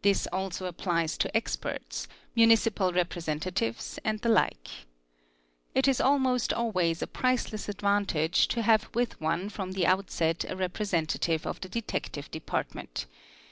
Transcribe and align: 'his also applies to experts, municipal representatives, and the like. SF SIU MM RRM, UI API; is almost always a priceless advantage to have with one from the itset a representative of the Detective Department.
'his 0.00 0.28
also 0.32 0.66
applies 0.66 1.18
to 1.18 1.36
experts, 1.36 2.06
municipal 2.36 2.92
representatives, 2.92 3.98
and 4.04 4.20
the 4.20 4.28
like. 4.28 4.52
SF 4.54 4.62
SIU 4.62 4.62
MM 4.62 4.62
RRM, 4.62 4.68
UI 5.74 5.78
API; 5.80 5.90
is 5.90 6.00
almost 6.00 6.52
always 6.52 7.02
a 7.02 7.06
priceless 7.08 7.68
advantage 7.68 8.46
to 8.46 8.62
have 8.62 8.88
with 8.94 9.20
one 9.20 9.48
from 9.48 9.72
the 9.72 9.82
itset 9.82 10.48
a 10.48 10.54
representative 10.54 11.44
of 11.48 11.60
the 11.60 11.68
Detective 11.68 12.30
Department. 12.30 13.06